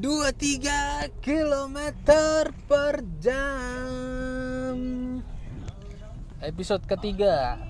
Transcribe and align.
23 0.00 1.20
km 1.20 1.76
per 2.64 3.04
jam. 3.20 4.78
Episode 6.40 6.88
ketiga. 6.88 7.60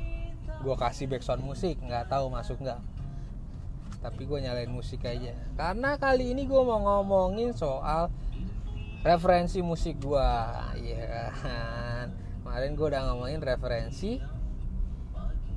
Gue 0.63 0.79
kasih 0.79 1.11
backsound 1.11 1.43
musik 1.43 1.83
nggak 1.83 2.07
tahu 2.07 2.31
masuk 2.31 2.63
nggak. 2.63 2.79
Tapi 3.99 4.23
gue 4.31 4.39
nyalain 4.47 4.71
musik 4.71 5.03
aja. 5.03 5.35
Karena 5.59 5.99
kali 5.99 6.31
ini 6.31 6.47
gue 6.47 6.63
mau 6.63 6.79
ngomongin 6.79 7.51
soal 7.51 8.15
Referensi 9.03 9.59
musik 9.59 9.99
gue 9.99 10.31
Iya 10.79 11.35
kan? 11.35 12.15
Kemarin 12.15 12.79
gue 12.79 12.87
udah 12.95 13.11
ngomongin 13.11 13.43
referensi 13.43 14.23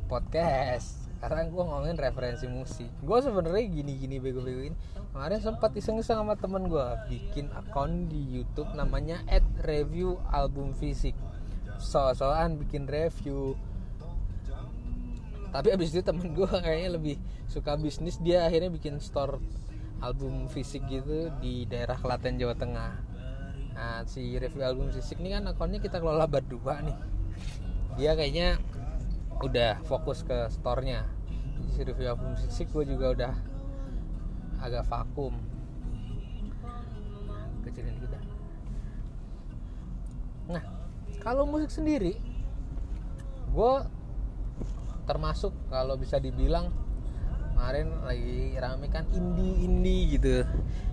Podcast 0.10 1.03
sekarang 1.24 1.56
gue 1.56 1.64
ngomongin 1.64 1.96
referensi 1.96 2.52
musik. 2.52 2.92
Gue 3.00 3.24
sebenarnya 3.24 3.64
gini-gini 3.72 4.20
bego-bego 4.20 4.68
ini 4.68 4.76
kemarin 5.16 5.40
sempat 5.40 5.72
iseng-iseng 5.72 6.20
sama 6.20 6.36
temen 6.36 6.68
gue 6.68 6.84
bikin 7.08 7.48
akun 7.56 8.12
di 8.12 8.20
YouTube 8.28 8.68
namanya 8.76 9.24
at 9.32 9.40
review 9.64 10.20
album 10.36 10.76
fisik. 10.76 11.16
So-soan 11.80 12.60
bikin 12.60 12.92
review. 12.92 13.56
Tapi 15.56 15.72
abis 15.72 15.96
itu 15.96 16.04
temen 16.04 16.36
gue 16.36 16.44
kayaknya 16.68 17.00
lebih 17.00 17.16
suka 17.48 17.80
bisnis. 17.80 18.20
Dia 18.20 18.44
akhirnya 18.44 18.68
bikin 18.68 19.00
store 19.00 19.40
album 20.04 20.52
fisik 20.52 20.84
gitu 20.92 21.32
di 21.40 21.64
daerah 21.72 21.96
Klaten 21.96 22.36
Jawa 22.36 22.52
Tengah. 22.60 23.00
Nah 23.80 24.04
si 24.12 24.36
review 24.36 24.68
album 24.68 24.92
fisik 24.92 25.24
ini 25.24 25.40
kan 25.40 25.48
akunnya 25.48 25.80
kita 25.80 26.04
kelola 26.04 26.28
berdua 26.28 26.84
nih. 26.84 27.00
Dia 27.96 28.12
kayaknya 28.12 28.60
udah 29.44 29.84
fokus 29.84 30.24
ke 30.24 30.48
store-nya. 30.48 31.04
Review 31.74 32.16
album 32.16 32.38
fisik 32.40 32.72
gue 32.72 32.96
juga 32.96 33.12
udah 33.12 33.34
agak 34.64 34.88
vakum. 34.88 35.36
Kecilin 37.68 37.98
kita. 38.00 38.20
Nah 40.48 40.64
kalau 41.20 41.44
musik 41.44 41.72
sendiri 41.72 42.16
gue 43.54 43.74
termasuk 45.04 45.52
kalau 45.68 46.00
bisa 46.00 46.18
dibilang 46.24 46.72
kemarin 47.64 47.96
lagi 48.04 48.60
rame 48.60 48.92
kan 48.92 49.08
indie 49.16 49.64
indie 49.64 50.20
gitu. 50.20 50.44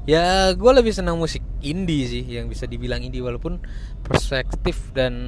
Ya 0.06 0.54
gue 0.54 0.70
lebih 0.70 0.94
senang 0.94 1.18
musik 1.18 1.42
indie 1.66 2.06
sih 2.06 2.22
yang 2.22 2.46
bisa 2.46 2.70
dibilang 2.70 3.02
indie 3.02 3.18
walaupun 3.18 3.58
perspektif 4.06 4.94
dan 4.94 5.18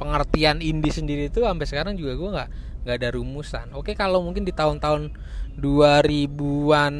pengertian 0.00 0.64
indie 0.64 0.88
sendiri 0.88 1.28
itu 1.28 1.44
sampai 1.44 1.68
sekarang 1.68 1.92
juga 2.00 2.16
gue 2.16 2.30
nggak 2.32 2.48
nggak 2.88 2.96
ada 3.04 3.08
rumusan. 3.20 3.76
Oke 3.76 3.92
kalau 3.92 4.24
mungkin 4.24 4.48
di 4.48 4.56
tahun-tahun 4.56 5.12
2000-an 5.60 6.94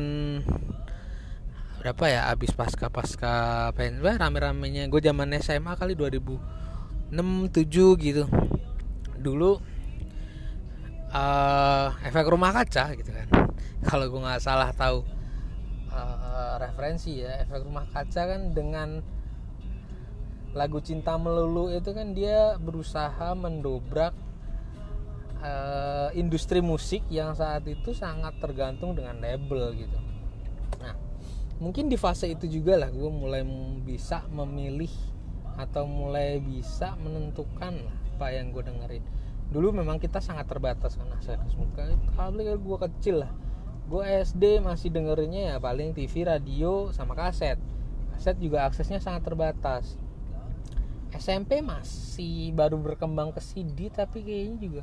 berapa 1.81 2.05
ya 2.13 2.29
abis 2.29 2.53
pasca 2.53 2.93
pasca 2.93 3.73
pengen 3.73 4.05
rame-ramenya. 4.05 4.85
Gue 4.93 5.01
zaman 5.01 5.33
SMA 5.41 5.73
kali 5.81 5.97
2006 5.97 7.17
7 7.57 8.05
gitu. 8.05 8.29
Dulu 9.17 9.57
uh, 11.09 11.89
efek 12.05 12.29
rumah 12.29 12.53
kaca 12.53 12.93
gitu 12.93 13.17
kan 13.17 13.48
kalau 13.89 14.13
gue 14.13 14.21
nggak 14.21 14.45
salah 14.45 14.69
tahu 14.77 15.01
uh, 15.89 16.61
referensi 16.61 17.25
ya 17.25 17.41
efek 17.41 17.65
rumah 17.65 17.89
kaca 17.89 18.37
kan 18.37 18.53
dengan 18.53 19.01
lagu 20.53 20.81
cinta 20.85 21.17
melulu 21.17 21.73
itu 21.73 21.97
kan 21.97 22.13
dia 22.13 22.61
berusaha 22.61 23.33
mendobrak 23.33 24.13
uh, 25.41 26.13
industri 26.13 26.61
musik 26.61 27.01
yang 27.09 27.33
saat 27.33 27.65
itu 27.65 27.97
sangat 27.97 28.37
tergantung 28.41 28.93
dengan 28.93 29.17
label 29.25 29.73
gitu. 29.73 29.99
Nah 30.85 30.93
mungkin 31.57 31.89
di 31.89 31.97
fase 31.97 32.29
itu 32.29 32.45
juga 32.45 32.77
lah 32.77 32.93
gue 32.93 33.09
mulai 33.09 33.41
bisa 33.83 34.25
memilih 34.29 34.93
atau 35.59 35.89
mulai 35.89 36.39
bisa 36.39 36.95
menentukan 37.01 37.89
apa 37.89 38.27
yang 38.37 38.53
gue 38.53 38.63
dengerin. 38.69 39.05
Dulu 39.49 39.81
memang 39.81 39.97
kita 39.97 40.21
sangat 40.21 40.45
terbatas 40.45 41.01
kan 41.01 41.09
saya 41.25 41.41
kalau 42.13 42.37
gue 42.37 42.79
kecil 42.85 43.25
lah 43.25 43.33
gue 43.89 44.05
SD 44.05 44.61
masih 44.61 44.93
dengerinnya 44.93 45.53
ya 45.53 45.57
paling 45.57 45.97
TV 45.97 46.29
radio 46.29 46.93
sama 46.93 47.17
kaset. 47.17 47.57
Kaset 48.13 48.37
juga 48.37 48.69
aksesnya 48.69 49.01
sangat 49.01 49.25
terbatas. 49.25 49.97
SMP 51.17 51.65
masih 51.65 52.53
baru 52.53 52.77
berkembang 52.77 53.33
ke 53.33 53.41
CD 53.41 53.89
tapi 53.89 54.21
kayaknya 54.21 54.57
juga 54.61 54.83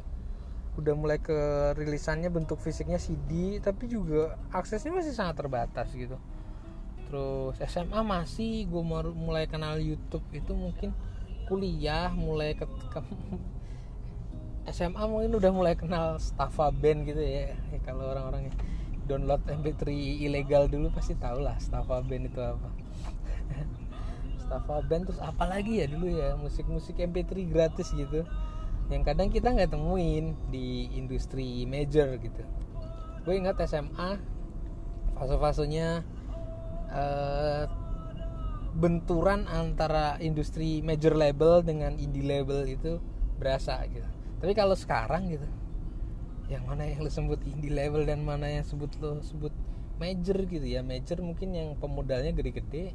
udah 0.76 0.94
mulai 0.98 1.22
ke 1.22 1.38
rilisannya 1.78 2.34
bentuk 2.34 2.58
fisiknya 2.60 2.98
CD 2.98 3.62
tapi 3.62 3.88
juga 3.88 4.42
aksesnya 4.50 4.90
masih 4.90 5.14
sangat 5.14 5.38
terbatas 5.38 5.94
gitu. 5.94 6.18
Terus 7.06 7.62
SMA 7.62 8.02
masih 8.02 8.66
gue 8.66 8.84
mulai 9.14 9.46
kenal 9.46 9.78
YouTube 9.78 10.26
itu 10.34 10.58
mungkin 10.58 10.98
kuliah 11.46 12.10
mulai 12.10 12.58
ke, 12.58 12.66
ke 12.66 13.00
SMA 14.74 15.04
mungkin 15.06 15.38
udah 15.38 15.52
mulai 15.54 15.78
kenal 15.78 16.18
Staffa 16.18 16.74
Band 16.74 17.06
gitu 17.06 17.22
ya, 17.22 17.54
ya 17.54 17.80
kalau 17.86 18.10
orang-orang 18.10 18.50
download 19.06 19.42
MP3 19.46 19.90
ilegal 20.26 20.66
dulu 20.66 20.90
pasti 20.92 21.14
tau 21.18 21.38
lah 21.38 21.56
Staffa 21.62 22.02
Band 22.02 22.30
itu 22.30 22.42
apa. 22.42 22.70
Staffa 24.46 24.82
Band 24.86 25.10
terus 25.10 25.22
apa 25.22 25.46
lagi 25.46 25.82
ya 25.82 25.86
dulu 25.90 26.10
ya 26.10 26.34
musik-musik 26.38 26.98
MP3 26.98 27.46
gratis 27.50 27.94
gitu. 27.94 28.26
Yang 28.90 29.02
kadang 29.06 29.30
kita 29.34 29.54
nggak 29.54 29.74
temuin 29.74 30.38
di 30.50 30.90
industri 30.94 31.66
major 31.66 32.18
gitu. 32.22 32.44
Gue 33.26 33.42
ingat 33.42 33.58
SMA 33.66 34.22
fase-fasenya 35.18 36.06
uh, 36.94 37.64
benturan 38.76 39.48
antara 39.48 40.20
industri 40.20 40.84
major 40.84 41.16
label 41.16 41.64
dengan 41.64 41.96
indie 41.98 42.26
label 42.26 42.68
itu 42.68 43.02
berasa 43.42 43.82
gitu. 43.90 44.06
Tapi 44.42 44.54
kalau 44.54 44.78
sekarang 44.78 45.32
gitu 45.32 45.48
yang 46.46 46.64
mana 46.70 46.86
yang 46.86 47.02
lo 47.02 47.10
sebut 47.10 47.42
indie 47.50 47.74
level 47.74 48.06
dan 48.06 48.22
mana 48.22 48.62
yang 48.62 48.66
sebut 48.66 48.94
lo 49.02 49.22
sebut 49.26 49.52
major 49.98 50.38
gitu 50.46 50.66
ya. 50.66 50.86
Major 50.86 51.22
mungkin 51.22 51.56
yang 51.56 51.74
pemodalnya 51.78 52.36
gede-gede 52.36 52.94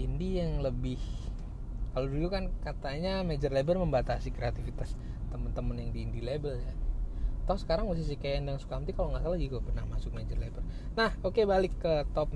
indie 0.00 0.40
yang 0.40 0.64
lebih 0.64 0.96
kalau 1.90 2.06
dulu 2.06 2.30
kan 2.30 2.48
katanya 2.62 3.26
major 3.26 3.50
label 3.50 3.82
membatasi 3.82 4.30
kreativitas 4.30 4.94
temen-temen 5.34 5.76
yang 5.82 5.90
di 5.90 6.00
indie 6.06 6.24
label 6.24 6.56
ya. 6.56 6.74
Toh 7.44 7.58
sekarang 7.58 7.90
musisi 7.90 8.14
kayak 8.14 8.46
Endang 8.46 8.62
Sukamti 8.62 8.94
kalau 8.94 9.10
nggak 9.10 9.26
salah 9.26 9.38
juga 9.38 9.58
pernah 9.58 9.84
masuk 9.90 10.14
major 10.14 10.38
label. 10.38 10.62
Nah 10.94 11.10
oke 11.20 11.34
okay, 11.34 11.44
balik 11.44 11.74
ke 11.82 12.06
top 12.14 12.30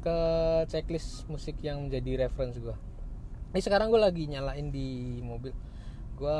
ke 0.00 0.16
checklist 0.66 1.28
musik 1.28 1.60
yang 1.60 1.86
menjadi 1.86 2.26
reference 2.26 2.56
gue 2.56 2.72
ini 3.50 3.66
sekarang 3.66 3.90
gue 3.90 3.98
lagi 3.98 4.30
nyalain 4.30 4.70
di 4.70 5.18
mobil. 5.26 5.50
Gue 6.14 6.38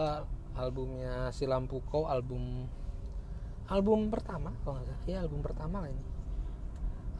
albumnya 0.54 1.34
si 1.34 1.42
Lampu 1.42 1.82
album 2.06 2.70
album 3.70 4.10
pertama 4.10 4.50
kalau 4.66 4.82
nggak 4.82 4.86
salah. 4.90 5.00
Ya 5.06 5.18
album 5.22 5.40
pertama 5.40 5.76
lah 5.86 5.90
ini. 5.94 6.04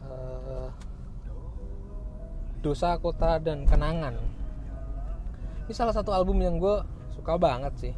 Uh, 0.03 0.69
dosa 2.59 2.99
kota 2.99 3.39
dan 3.39 3.63
kenangan. 3.63 4.19
Ini 5.65 5.73
salah 5.73 5.95
satu 5.95 6.11
album 6.11 6.43
yang 6.43 6.59
gue 6.59 6.83
suka 7.15 7.39
banget 7.39 7.73
sih. 7.79 7.93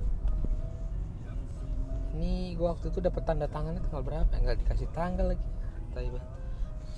Ini 2.14 2.54
gue 2.54 2.68
waktu 2.70 2.94
itu 2.94 3.02
dapat 3.02 3.26
tanda 3.26 3.50
tangannya 3.50 3.82
tanggal 3.90 4.06
berapa? 4.06 4.30
Nggak 4.30 4.58
dikasih 4.62 4.88
tanggal 4.94 5.34
lagi. 5.34 5.50
Taiba 5.98 6.22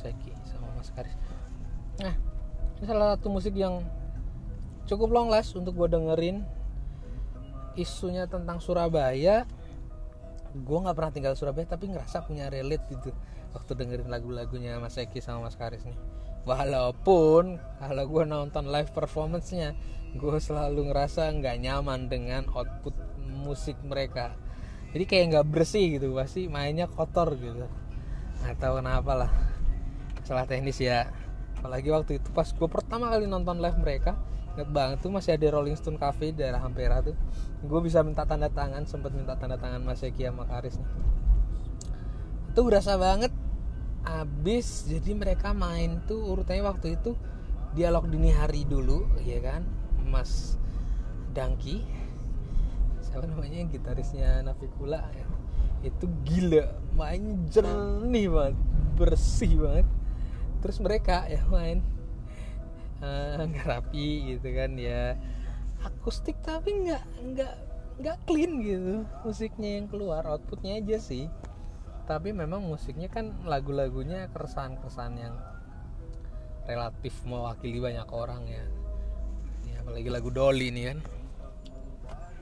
Seki 0.03 0.35
sama 0.43 0.67
Mas 0.75 0.91
Karis. 0.91 1.15
Nah 2.03 2.15
ini 2.75 2.83
salah 2.83 3.15
satu 3.15 3.31
musik 3.31 3.55
yang 3.55 3.79
cukup 4.83 5.15
long 5.15 5.31
last 5.31 5.55
untuk 5.55 5.71
gue 5.79 5.87
dengerin. 5.87 6.43
Isunya 7.79 8.27
tentang 8.27 8.59
Surabaya 8.59 9.47
gue 10.55 10.77
nggak 10.79 10.95
pernah 10.95 11.11
tinggal 11.11 11.33
Surabaya 11.35 11.67
tapi 11.67 11.91
ngerasa 11.91 12.23
punya 12.23 12.47
relate 12.47 12.87
gitu 12.87 13.11
waktu 13.51 13.71
dengerin 13.75 14.07
lagu-lagunya 14.07 14.79
Mas 14.79 14.95
Eki 14.95 15.19
sama 15.19 15.47
Mas 15.47 15.59
Karis 15.59 15.83
nih. 15.83 15.95
Walaupun 16.45 17.57
kalau 17.81 18.03
gue 18.05 18.23
nonton 18.23 18.69
live 18.69 18.91
performance-nya 18.93 19.73
gue 20.15 20.37
selalu 20.39 20.91
ngerasa 20.91 21.27
nggak 21.35 21.57
nyaman 21.59 22.07
dengan 22.07 22.47
output 22.51 22.95
musik 23.25 23.75
mereka. 23.83 24.35
Jadi 24.95 25.03
kayak 25.03 25.25
nggak 25.35 25.47
bersih 25.51 25.99
gitu 25.99 26.15
pasti 26.15 26.47
mainnya 26.47 26.87
kotor 26.87 27.35
gitu. 27.35 27.67
Nggak 28.43 28.55
tahu 28.61 28.79
kenapa 28.79 29.11
lah. 29.25 29.31
Salah 30.23 30.47
teknis 30.47 30.79
ya. 30.79 31.09
Apalagi 31.59 31.89
waktu 31.89 32.21
itu 32.21 32.29
pas 32.31 32.47
gue 32.47 32.69
pertama 32.69 33.09
kali 33.09 33.25
nonton 33.25 33.57
live 33.57 33.79
mereka 33.81 34.15
Ingat 34.55 34.69
banget 34.71 34.97
tuh 35.03 35.11
masih 35.11 35.35
ada 35.35 35.51
Rolling 35.51 35.75
Stone 35.75 35.99
Cafe 35.99 36.31
di 36.31 36.39
daerah 36.39 36.63
Ampera 36.63 37.03
tuh. 37.03 37.15
Gue 37.65 37.79
bisa 37.81 38.05
minta 38.05 38.23
tanda 38.23 38.47
tangan 38.47 38.85
Sempat 38.85 39.11
minta 39.11 39.33
tanda 39.35 39.57
tangan 39.57 39.81
Mas 39.81 40.05
Eki 40.05 40.29
sama 40.29 40.45
Karis 40.45 40.77
Itu 42.53 42.61
berasa 42.61 42.95
banget 42.95 43.33
Abis 44.05 44.85
jadi 44.85 45.17
mereka 45.17 45.51
main 45.51 46.05
tuh 46.05 46.21
urutannya 46.21 46.61
waktu 46.61 46.95
itu 47.01 47.17
Dialog 47.73 48.07
dini 48.07 48.31
hari 48.31 48.63
dulu 48.63 49.17
ya 49.25 49.41
kan? 49.41 49.65
Mas 50.05 50.61
Dangki 51.33 51.81
Siapa 53.01 53.25
namanya 53.25 53.65
gitarisnya 53.67 54.45
Navikula 54.45 55.01
ya. 55.11 55.25
Itu 55.83 56.05
gila 56.21 56.69
Mainnya 56.93 57.49
jernih 57.49 58.27
banget 58.29 58.55
Bersih 58.95 59.59
banget. 59.59 59.87
Terus 60.63 60.77
mereka 60.79 61.27
ya 61.27 61.43
main 61.51 61.83
eh, 63.01 63.41
nggak 63.49 63.67
rapi 63.67 64.35
gitu 64.35 64.47
kan 64.55 64.71
ya. 64.79 65.17
Akustik 65.83 66.39
tapi 66.43 66.85
nggak 66.85 67.03
nggak 67.33 67.53
nggak 67.95 68.17
clean 68.27 68.59
gitu 68.59 69.07
musiknya 69.23 69.79
yang 69.79 69.87
keluar 69.87 70.23
outputnya 70.27 70.79
aja 70.79 70.97
sih. 70.99 71.31
Tapi 72.05 72.35
memang 72.35 72.61
musiknya 72.61 73.09
kan 73.09 73.33
lagu-lagunya 73.49 74.29
keresahan-keresahan 74.29 75.15
yang 75.17 75.35
relatif 76.69 77.13
mewakili 77.25 77.81
banyak 77.81 78.05
orang 78.13 78.45
ya. 78.45 78.65
Ya 79.65 79.75
apalagi 79.81 80.09
lagu 80.13 80.29
Dolly 80.29 80.69
nih 80.69 80.93
kan. 80.93 80.99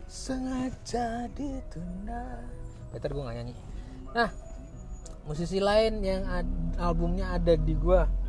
Sengaja 0.07 1.31
ditunda. 1.31 2.43
Better 2.91 3.09
gue 3.15 3.23
gak 3.23 3.37
nyanyi. 3.39 3.55
Nah 4.11 4.29
musisi 5.23 5.63
lain 5.63 6.03
yang 6.03 6.27
ad, 6.27 6.47
albumnya 6.75 7.39
ada 7.39 7.55
di 7.55 7.73
gue 7.75 8.22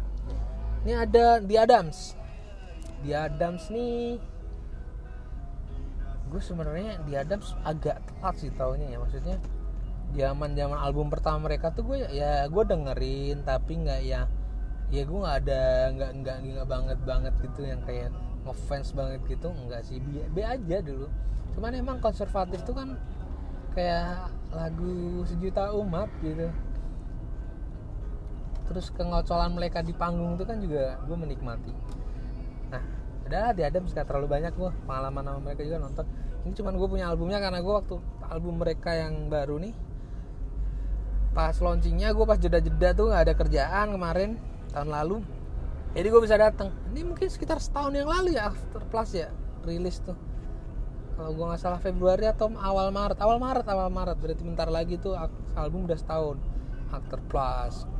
ini 0.85 0.93
ada 0.93 1.41
di 1.41 1.57
Adams. 1.57 2.13
Di 3.01 3.11
Adams 3.17 3.73
nih 3.73 4.21
gue 6.29 6.43
sebenarnya 6.43 6.99
di 7.07 7.15
Adams 7.15 7.57
agak 7.65 8.05
telat 8.05 8.37
sih 8.37 8.53
taunya 8.53 8.93
ya. 8.93 8.99
Maksudnya 9.01 9.41
zaman 10.13 10.53
zaman 10.53 10.79
album 10.79 11.09
pertama 11.09 11.49
mereka 11.49 11.73
tuh 11.73 11.89
gue 11.89 12.07
ya 12.13 12.47
gue 12.47 12.65
dengerin 12.69 13.43
tapi 13.43 13.83
nggak 13.83 14.01
ya 14.05 14.31
ya 14.93 15.03
gue 15.03 15.19
nggak 15.19 15.39
ada 15.43 15.65
nggak 15.91 16.11
nggak 16.23 16.37
nggak 16.45 16.67
banget 16.71 16.99
banget 17.03 17.35
gitu 17.43 17.61
yang 17.67 17.81
kayak 17.83 18.15
ngefans 18.45 18.93
banget 18.93 19.21
gitu 19.25 19.49
enggak 19.49 19.83
sih. 19.89 19.99
B, 19.99 20.21
B 20.37 20.45
aja 20.45 20.85
dulu. 20.85 21.09
Cuman 21.57 21.73
emang 21.73 21.99
konservatif 22.05 22.61
tuh 22.63 22.77
kan 22.77 23.01
kayak 23.73 24.31
lagu 24.55 25.25
sejuta 25.27 25.75
umat 25.75 26.07
gitu 26.23 26.47
terus 28.65 28.89
kengocolan 28.93 29.53
mereka 29.53 29.85
di 29.85 29.93
panggung 29.93 30.41
itu 30.41 30.45
kan 30.49 30.57
juga 30.61 30.99
gue 31.05 31.17
menikmati. 31.17 31.73
Nah 32.73 32.83
udah 33.25 33.57
di 33.57 33.63
Adams 33.65 33.97
gak 33.97 34.09
terlalu 34.09 34.29
banyak 34.29 34.53
gue 34.53 34.71
pengalaman 34.85 35.25
sama 35.25 35.41
mereka 35.41 35.61
juga 35.65 35.79
nonton. 35.85 36.07
Ini 36.45 36.53
cuman 36.53 36.75
gue 36.77 36.89
punya 36.89 37.07
albumnya 37.09 37.41
karena 37.41 37.61
gue 37.65 37.75
waktu 37.75 37.97
album 38.29 38.61
mereka 38.61 38.93
yang 38.93 39.29
baru 39.33 39.57
nih 39.61 39.75
pas 41.35 41.59
launchingnya 41.59 42.15
gue 42.15 42.25
pas 42.31 42.39
jeda-jeda 42.39 42.95
tuh 42.95 43.11
nggak 43.11 43.23
ada 43.27 43.35
kerjaan 43.35 43.87
kemarin 43.91 44.31
tahun 44.71 44.91
lalu. 44.93 45.19
Jadi 45.95 46.07
gue 46.11 46.21
bisa 46.23 46.37
datang 46.39 46.71
ini 46.95 47.07
mungkin 47.07 47.27
sekitar 47.27 47.59
setahun 47.59 47.91
yang 47.95 48.07
lalu 48.07 48.39
ya 48.39 48.51
After 48.51 48.83
Plus 48.87 49.11
ya 49.19 49.29
rilis 49.67 49.99
tuh. 50.03 50.15
Kalau 51.15 51.31
gue 51.31 51.45
nggak 51.47 51.63
salah 51.63 51.79
Februari 51.79 52.27
atau 52.27 52.51
awal 52.59 52.91
Maret. 52.91 53.19
Awal 53.23 53.39
Maret 53.39 53.67
awal 53.71 53.89
Maret. 53.91 54.19
Berarti 54.19 54.43
bentar 54.43 54.67
lagi 54.67 54.99
tuh 54.99 55.15
album 55.55 55.87
udah 55.87 55.99
setahun. 55.99 56.39
After 56.95 57.19
Plus 57.27 57.94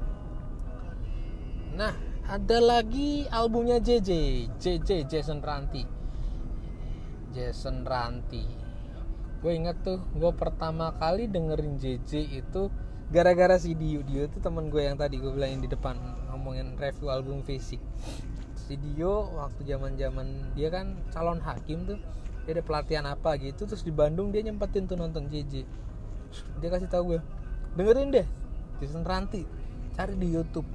nah 1.75 1.93
ada 2.25 2.59
lagi 2.63 3.27
albumnya 3.29 3.83
JJ 3.83 4.11
JJ 4.57 5.11
Jason 5.11 5.43
Ranti 5.43 5.83
Jason 7.35 7.83
Ranti 7.83 8.47
gue 9.45 9.53
inget 9.53 9.77
tuh 9.85 10.01
gue 10.17 10.33
pertama 10.33 10.95
kali 10.97 11.29
dengerin 11.29 11.77
JJ 11.77 12.41
itu 12.41 12.73
gara-gara 13.13 13.61
si 13.61 13.77
Dio. 13.77 14.01
Dio 14.01 14.25
itu 14.25 14.41
temen 14.41 14.73
gue 14.73 14.81
yang 14.81 14.97
tadi 14.97 15.21
gue 15.21 15.29
bilangin 15.29 15.61
di 15.61 15.69
depan 15.69 16.01
ngomongin 16.33 16.81
review 16.81 17.13
album 17.13 17.45
fisik. 17.45 17.77
Si 18.57 18.81
Dio 18.81 19.29
waktu 19.37 19.69
zaman 19.69 20.01
zaman 20.01 20.57
dia 20.57 20.73
kan 20.73 20.97
calon 21.13 21.45
hakim 21.45 21.85
tuh 21.85 22.01
dia 22.45 22.61
ada 22.61 22.65
pelatihan 22.65 23.05
apa 23.09 23.37
gitu 23.41 23.65
terus 23.65 23.85
di 23.85 23.93
Bandung 23.93 24.29
dia 24.29 24.45
nyempetin 24.45 24.85
tuh 24.85 25.01
nonton 25.01 25.29
JJ 25.33 25.65
dia 26.61 26.69
kasih 26.69 26.89
tahu 26.93 27.17
gue 27.17 27.21
dengerin 27.77 28.13
deh 28.13 28.27
Jason 28.81 29.05
Ranti 29.05 29.49
cari 29.97 30.15
di 30.21 30.29
YouTube 30.29 30.69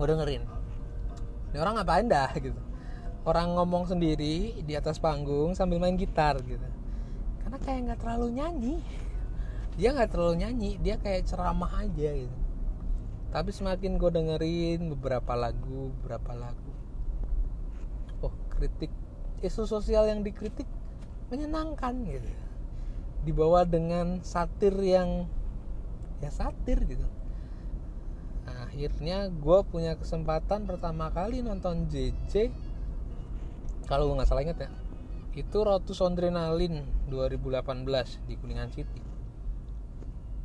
gue 0.00 0.08
dengerin. 0.08 0.42
Ini 1.52 1.58
orang 1.60 1.76
ngapain 1.76 2.08
dah 2.08 2.32
gitu. 2.40 2.56
Orang 3.28 3.52
ngomong 3.52 3.84
sendiri 3.84 4.64
di 4.64 4.72
atas 4.72 4.96
panggung 4.96 5.52
sambil 5.52 5.76
main 5.76 5.92
gitar 5.92 6.40
gitu. 6.40 6.64
Karena 7.44 7.58
kayak 7.60 7.80
nggak 7.84 8.00
terlalu 8.00 8.28
nyanyi. 8.40 8.76
Dia 9.76 9.92
nggak 9.92 10.08
terlalu 10.08 10.34
nyanyi 10.40 10.70
dia 10.80 10.96
kayak 10.96 11.28
ceramah 11.28 11.84
aja 11.84 12.16
gitu. 12.16 12.38
Tapi 13.28 13.50
semakin 13.52 14.00
gue 14.00 14.10
dengerin 14.10 14.80
beberapa 14.96 15.36
lagu 15.36 15.92
beberapa 16.00 16.32
lagu. 16.32 16.72
Oh 18.24 18.32
kritik 18.56 18.88
isu 19.44 19.68
sosial 19.68 20.08
yang 20.08 20.24
dikritik 20.24 20.66
menyenangkan 21.28 21.92
gitu. 22.08 22.32
Dibawa 23.28 23.68
dengan 23.68 24.24
satir 24.24 24.72
yang 24.80 25.28
ya 26.24 26.32
satir 26.32 26.80
gitu 26.88 27.19
akhirnya 28.70 29.26
gue 29.26 29.58
punya 29.66 29.98
kesempatan 29.98 30.62
pertama 30.62 31.10
kali 31.10 31.42
nonton 31.42 31.90
JJ 31.90 32.54
kalau 33.90 34.06
gue 34.06 34.22
nggak 34.22 34.30
salah 34.30 34.46
inget 34.46 34.62
ya. 34.62 34.70
Itu 35.34 35.66
Rotus 35.66 35.98
Adrenalin 35.98 36.86
2018 37.10 38.30
di 38.30 38.38
Kuningan 38.38 38.70
City. 38.70 39.02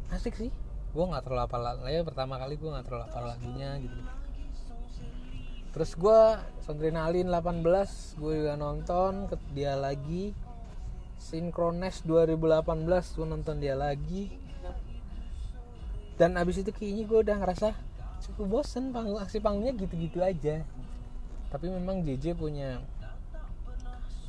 Asik 0.09 0.33
sih. 0.33 0.49
Gue 0.97 1.05
nggak 1.05 1.29
terlalu 1.29 1.45
apa 1.45 1.85
ya 1.85 2.01
pertama 2.01 2.41
kali 2.41 2.57
gue 2.57 2.65
nggak 2.65 2.89
terlalu 2.89 3.05
apa 3.05 3.37
lagunya 3.37 3.77
gitu. 3.77 3.99
Terus 5.77 5.91
gue 5.93 6.21
Adrenalin 6.65 7.29
18 7.29 8.17
gue 8.17 8.33
juga 8.33 8.53
nonton 8.57 9.29
ke 9.29 9.37
dia 9.53 9.77
lagi. 9.77 10.33
Synchronize 11.21 12.01
2018 12.01 12.65
gue 12.89 13.27
nonton 13.29 13.55
dia 13.61 13.77
lagi. 13.77 14.33
Dan 16.17 16.33
abis 16.41 16.65
itu 16.65 16.73
kayaknya 16.73 17.05
gue 17.05 17.19
udah 17.29 17.37
ngerasa 17.45 17.69
cukup 18.23 18.61
bosen 18.61 18.95
panggung 18.95 19.19
aksi 19.19 19.41
panggungnya 19.43 19.73
gitu-gitu 19.75 20.21
aja. 20.23 20.63
Tapi 21.51 21.65
memang 21.71 22.03
JJ 22.03 22.35
punya 22.35 22.83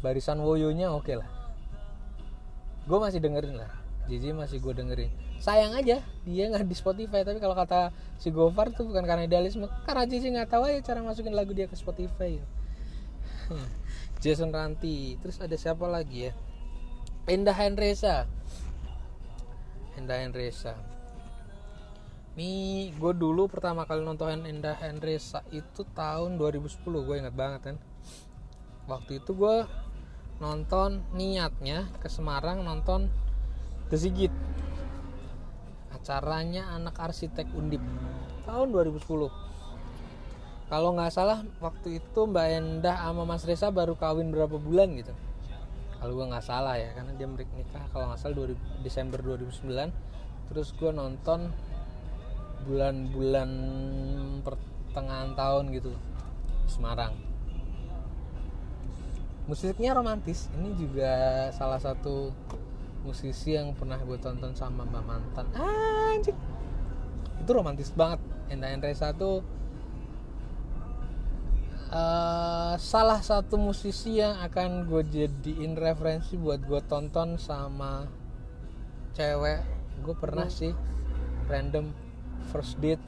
barisan 0.05 0.39
woyonya 0.43 0.93
oke 0.93 1.07
okay 1.07 1.17
lah. 1.19 1.29
Gue 2.87 2.99
masih 3.03 3.19
dengerin 3.19 3.59
lah. 3.59 3.71
JJ 4.07 4.37
masih 4.39 4.63
gue 4.63 4.73
dengerin. 4.75 5.11
Sayang 5.43 5.75
aja 5.75 6.01
dia 6.23 6.45
nggak 6.47 6.67
di 6.67 6.77
Spotify. 6.77 7.27
Tapi 7.27 7.43
kalau 7.43 7.59
kata 7.59 7.91
si 8.23 8.31
Gofar 8.31 8.71
tuh 8.71 8.87
bukan 8.87 9.03
karena 9.03 9.27
idealisme. 9.27 9.67
Karena 9.83 10.07
JJ 10.07 10.25
nggak 10.39 10.51
tahu 10.55 10.63
aja 10.71 10.79
cara 10.95 11.03
masukin 11.03 11.35
lagu 11.35 11.51
dia 11.51 11.67
ke 11.67 11.75
Spotify. 11.75 12.39
Jason 14.23 14.55
Ranti. 14.55 15.19
Terus 15.19 15.43
ada 15.43 15.57
siapa 15.59 15.85
lagi 15.91 16.31
ya? 16.31 16.33
Endah 17.27 17.57
Henresa. 17.59 18.31
Endah 19.99 20.23
Henresa 20.23 20.96
ini 22.37 22.93
gue 22.93 23.13
dulu 23.17 23.49
pertama 23.49 23.89
kali 23.89 24.05
nonton 24.05 24.45
Endah 24.45 24.77
Henresa 24.77 25.41
itu 25.57 25.89
tahun 25.97 26.37
2010 26.37 26.85
gue 26.85 27.17
ingat 27.17 27.33
banget 27.33 27.61
kan? 27.73 27.77
Waktu 28.85 29.25
itu 29.25 29.33
gue 29.33 29.65
nonton 30.37 31.01
niatnya 31.17 31.89
ke 31.97 32.13
Semarang 32.13 32.61
nonton 32.61 33.09
The 33.89 33.97
Sigit. 33.97 34.33
Acaranya 35.97 36.77
anak 36.77 37.01
arsitek 37.01 37.49
undip 37.57 37.81
tahun 38.45 38.69
2010 38.69 39.47
kalau 40.67 40.99
nggak 40.99 41.15
salah 41.15 41.47
waktu 41.63 42.03
itu 42.03 42.21
Mbak 42.27 42.47
Endah 42.59 42.99
sama 42.99 43.23
Mas 43.23 43.47
Reza 43.47 43.71
baru 43.71 43.95
kawin 43.95 44.35
berapa 44.35 44.59
bulan 44.59 44.99
gitu. 44.99 45.15
Kalau 45.97 46.13
gue 46.13 46.27
nggak 46.27 46.45
salah 46.45 46.75
ya 46.77 46.93
karena 46.93 47.15
dia 47.17 47.25
nikah 47.31 47.87
kalau 47.95 48.13
nggak 48.13 48.21
salah 48.21 48.45
2000, 48.45 48.85
Desember 48.85 49.19
2009 49.25 50.53
terus 50.53 50.75
gue 50.75 50.91
nonton 50.91 51.55
bulan-bulan 52.67 53.51
pertengahan 54.43 55.33
tahun 55.39 55.65
gitu 55.71 55.95
Semarang. 56.67 57.15
Musiknya 59.47 59.95
romantis. 59.95 60.51
Ini 60.59 60.75
juga 60.75 61.15
salah 61.55 61.79
satu 61.79 62.35
musisi 63.07 63.55
yang 63.55 63.71
pernah 63.79 64.03
gue 64.03 64.19
tonton 64.19 64.51
sama 64.59 64.83
Mbak 64.83 65.05
Mantan. 65.07 65.47
Anjing. 65.55 66.35
Itu 67.39 67.51
romantis 67.55 67.95
banget. 67.95 68.19
Enda 68.51 68.75
Endresa 68.75 69.15
tuh 69.15 69.47
uh, 71.95 72.75
salah 72.79 73.23
satu 73.23 73.55
musisi 73.55 74.19
yang 74.19 74.35
akan 74.43 74.91
gue 74.91 75.03
jadiin 75.07 75.79
referensi 75.79 76.35
buat 76.35 76.67
gue 76.67 76.83
tonton 76.91 77.39
sama 77.39 78.11
cewek. 79.15 79.63
Gue 80.03 80.15
pernah 80.19 80.51
sih 80.51 80.75
random 81.47 82.06
first 82.49 82.79
date 82.79 83.03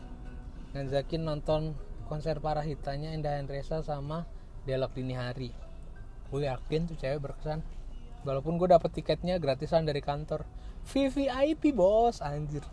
ngajakin 0.75 1.23
nonton 1.25 1.73
konser 2.11 2.41
Parahitanya 2.41 3.13
Indah 3.13 3.39
Endresa 3.39 3.81
sama 3.85 4.25
Dialog 4.65 4.93
Dini 4.93 5.17
Hari. 5.17 5.53
Gue 6.29 6.45
yakin 6.45 6.89
tuh 6.89 6.97
cewek 6.97 7.21
berkesan. 7.25 7.65
Walaupun 8.25 8.61
gue 8.61 8.69
dapet 8.69 8.91
tiketnya 8.93 9.41
gratisan 9.41 9.89
dari 9.89 10.05
kantor. 10.05 10.45
VVIP 10.89 11.73
bos 11.73 12.21
anjir. 12.21 12.65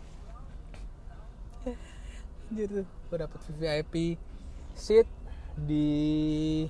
Anjir 2.48 2.68
tuh. 2.68 2.86
Gue 3.08 3.18
dapet 3.20 3.40
VVIP 3.48 3.94
seat 4.76 5.08
di 5.56 6.68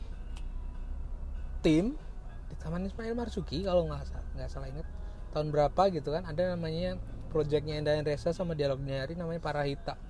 tim 1.62 1.98
di 2.46 2.54
Taman 2.62 2.86
Ismail 2.86 3.18
Marzuki 3.18 3.66
kalau 3.66 3.90
nggak 3.90 4.06
nggak 4.38 4.48
salah 4.50 4.70
inget. 4.70 4.86
Tahun 5.34 5.50
berapa 5.50 5.82
gitu 5.90 6.14
kan 6.14 6.22
ada 6.22 6.54
namanya 6.54 6.94
projectnya 7.36 7.76
Endah 7.76 8.00
Resa 8.00 8.32
sama 8.32 8.56
dialognya 8.56 9.04
hari 9.04 9.12
namanya 9.12 9.44
Parahita. 9.44 10.00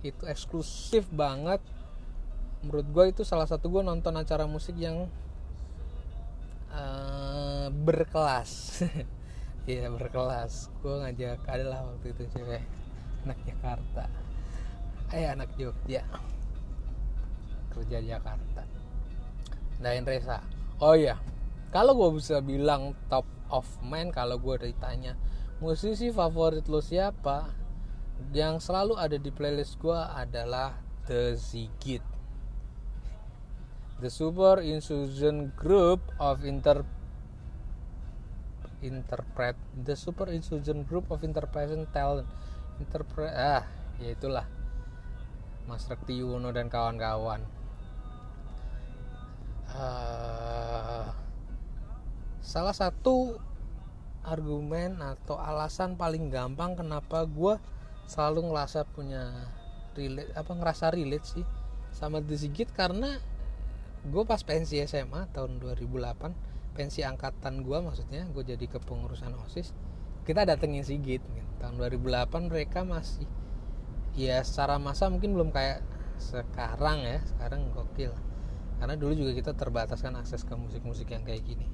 Itu 0.00 0.24
eksklusif 0.24 1.04
banget. 1.12 1.60
Menurut 2.64 2.88
gue 2.88 3.04
itu 3.12 3.22
salah 3.28 3.44
satu 3.44 3.68
gue 3.68 3.84
nonton 3.84 4.16
acara 4.16 4.48
musik 4.48 4.80
yang 4.80 5.04
uh, 6.72 7.68
berkelas. 7.68 8.50
Iya 9.68 9.92
berkelas. 9.92 10.72
Gue 10.80 11.04
ngajak 11.04 11.44
adalah 11.44 11.84
waktu 11.84 12.16
itu 12.16 12.24
cewek. 12.32 12.64
Anak 13.28 13.38
Jakarta. 13.44 14.08
Eh 15.12 15.28
anak 15.28 15.52
Jogja. 15.60 16.00
Kerja 17.76 18.00
Jakarta. 18.00 18.64
Dain 19.78 20.08
Reza. 20.08 20.40
Oh 20.80 20.96
iya. 20.96 21.20
Kalau 21.70 21.92
gue 21.92 22.18
bisa 22.18 22.40
bilang 22.40 22.96
top 23.12 23.28
of 23.52 23.68
mind 23.84 24.16
kalau 24.16 24.40
gue 24.40 24.72
ditanya 24.72 25.14
musisi 25.60 26.08
favorit 26.08 26.64
lo 26.66 26.80
siapa? 26.80 27.52
Yang 28.32 28.68
selalu 28.68 28.96
ada 28.96 29.16
di 29.16 29.30
playlist 29.32 29.76
gue 29.80 29.96
adalah 29.96 30.76
The 31.04 31.36
Zigit. 31.36 32.04
The 34.00 34.08
super 34.08 34.64
insurgent 34.64 35.52
group 35.60 36.00
of 36.16 36.40
inter 36.48 36.84
interpret 38.80 39.60
the 39.76 39.92
super 39.92 40.32
insurgent 40.32 40.88
group 40.88 41.12
of 41.12 41.20
interpretation 41.20 41.84
talent. 41.92 42.24
Interpret 42.80 43.28
ah 43.36 43.64
ya 44.00 44.16
itulah. 44.16 44.48
Mas 45.68 45.84
Rekti 45.84 46.16
Yuwono 46.16 46.48
dan 46.50 46.72
kawan-kawan. 46.72 47.44
Uh, 49.70 51.06
salah 52.42 52.74
satu 52.74 53.38
argumen 54.24 55.00
atau 55.00 55.40
alasan 55.40 55.96
paling 55.96 56.28
gampang 56.28 56.76
kenapa 56.76 57.24
gue 57.24 57.56
selalu 58.04 58.52
ngerasa 58.52 58.84
punya 58.90 59.48
relate 59.96 60.32
apa 60.36 60.52
ngerasa 60.52 60.92
relate 60.92 61.26
sih 61.26 61.44
sama 61.90 62.22
The 62.22 62.36
Sigit 62.36 62.70
karena 62.70 63.18
gue 64.06 64.22
pas 64.24 64.40
pensi 64.40 64.80
SMA 64.84 65.28
tahun 65.32 65.60
2008 65.60 66.76
pensi 66.76 67.04
angkatan 67.04 67.66
gue 67.66 67.78
maksudnya 67.82 68.24
gue 68.30 68.44
jadi 68.44 68.64
kepengurusan 68.64 69.36
osis 69.44 69.76
kita 70.24 70.46
datengin 70.46 70.84
Sigit 70.86 71.20
gitu. 71.20 71.50
tahun 71.60 71.76
2008 71.76 72.50
mereka 72.50 72.86
masih 72.86 73.28
ya 74.16 74.40
secara 74.42 74.80
masa 74.80 75.08
mungkin 75.12 75.36
belum 75.36 75.50
kayak 75.52 75.84
sekarang 76.20 77.04
ya 77.04 77.18
sekarang 77.24 77.72
gokil 77.72 78.12
karena 78.80 78.94
dulu 78.96 79.12
juga 79.12 79.32
kita 79.36 79.52
terbataskan 79.56 80.16
akses 80.20 80.44
ke 80.44 80.56
musik-musik 80.56 81.12
yang 81.12 81.24
kayak 81.24 81.44
gini 81.44 81.68